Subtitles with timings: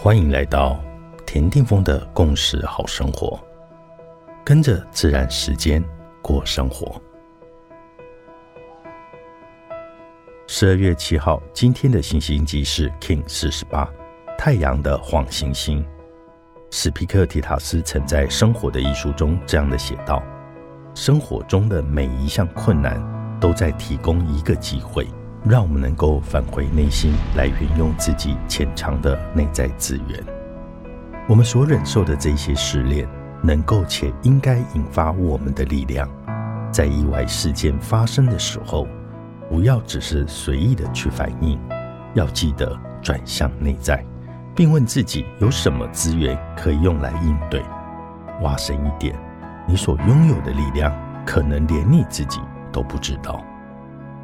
[0.00, 0.80] 欢迎来到
[1.26, 3.36] 田定峰的共识好生活，
[4.44, 5.84] 跟着自然时间
[6.22, 7.02] 过生活。
[10.46, 13.90] 十二月七号，今天的行星记是 King 四十八，
[14.38, 15.84] 太阳的黄行星。
[16.70, 20.22] 史皮克提塔斯曾在《生活的艺术》中这样的写道：
[20.94, 23.02] 生活中的每一项困难，
[23.40, 25.08] 都在提供一个机会。
[25.48, 30.22] 让我们能够返回内心，来运用自己潜藏的内在资源。
[31.26, 33.08] 我们所忍受的这些试炼，
[33.42, 36.06] 能够且应该引发我们的力量。
[36.70, 38.86] 在意外事件发生的时候，
[39.48, 41.58] 不要只是随意的去反应，
[42.12, 44.04] 要记得转向内在，
[44.54, 47.62] 并问自己有什么资源可以用来应对。
[48.42, 49.18] 挖深一点，
[49.66, 50.92] 你所拥有的力量，
[51.24, 52.38] 可能连你自己
[52.70, 53.42] 都不知道。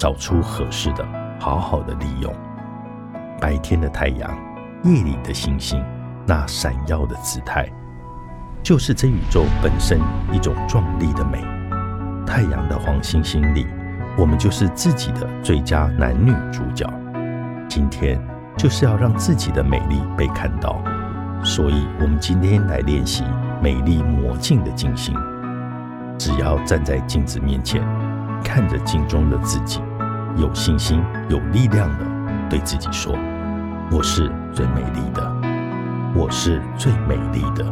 [0.00, 1.06] 找出合适的，
[1.38, 2.34] 好好的利用。
[3.38, 4.34] 白天的太阳，
[4.82, 5.84] 夜里的星星，
[6.26, 7.68] 那闪耀的姿态，
[8.62, 10.00] 就是这宇宙本身
[10.32, 11.44] 一种壮丽的美。
[12.26, 13.66] 太阳的黄星星里，
[14.16, 16.90] 我们就是自己的最佳男女主角。
[17.68, 18.18] 今天
[18.56, 20.82] 就是要让自己的美丽被看到，
[21.44, 23.22] 所以我们今天来练习
[23.62, 25.14] 美丽魔镜的静心。
[26.18, 27.82] 只要站在镜子面前，
[28.42, 29.82] 看着镜中的自己。
[30.36, 32.04] 有信心、有力量的
[32.48, 33.14] 对自己说
[33.90, 35.32] ：“我是最美丽的，
[36.14, 37.64] 我是最美丽的，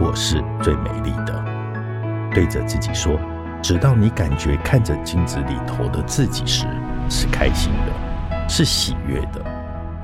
[0.00, 1.44] 我是最美丽的。”
[2.32, 3.18] 对着自己说，
[3.62, 6.66] 直到你感觉看着镜子里头的自己时
[7.08, 9.40] 是开心的，是喜悦的，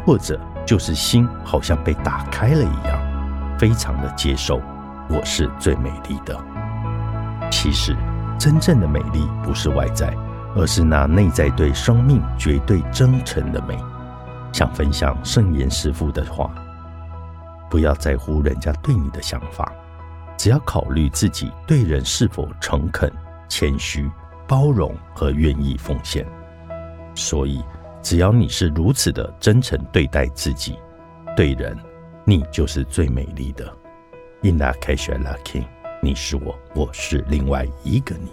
[0.06, 4.60] 或者就是心好像被打开了一样，非常的接受
[5.08, 6.38] 我是最美丽的。
[7.50, 7.96] 其实，
[8.38, 10.14] 真正的美丽不是外在。
[10.54, 13.78] 而是那内在对生命绝对真诚的美。
[14.52, 16.52] 想分享圣严师傅的话：
[17.70, 19.72] 不要在乎人家对你的想法，
[20.36, 23.10] 只要考虑自己对人是否诚恳、
[23.48, 24.10] 谦虚、
[24.46, 26.26] 包容和愿意奉献。
[27.14, 27.64] 所以，
[28.02, 30.78] 只要你是如此的真诚对待自己、
[31.34, 31.78] 对人，
[32.24, 33.64] 你就是最美丽的。
[34.42, 35.64] In that case, lucky，
[36.02, 38.30] 你是我，我是另外一个你。